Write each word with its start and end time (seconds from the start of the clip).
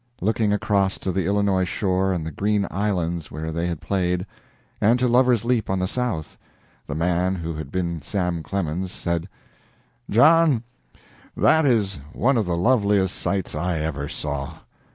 Looking 0.19 0.51
across 0.51 0.97
to 0.97 1.11
the 1.11 1.27
Illinois 1.27 1.63
shore 1.65 2.11
and 2.11 2.25
the 2.25 2.31
green 2.31 2.65
islands 2.71 3.29
where 3.29 3.51
they 3.51 3.67
had 3.67 3.81
played, 3.81 4.25
and 4.81 4.97
to 4.97 5.07
Lover's 5.07 5.45
Leap 5.45 5.69
on 5.69 5.77
the 5.77 5.87
south, 5.87 6.39
the 6.87 6.95
man 6.95 7.35
who 7.35 7.53
had 7.53 7.71
been 7.71 8.01
Sam 8.01 8.41
Clemens 8.41 8.91
said: 8.91 9.29
"John, 10.09 10.63
that 11.37 11.67
is 11.67 11.99
one 12.13 12.35
of 12.35 12.47
the 12.47 12.57
loveliest 12.57 13.15
sights 13.15 13.53
I 13.53 13.77
ever 13.77 14.09
saw. 14.09 14.55